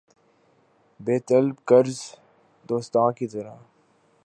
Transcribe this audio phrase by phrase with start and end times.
[0.99, 1.99] بے طلب قرض
[2.69, 3.55] دوستاں کی طرح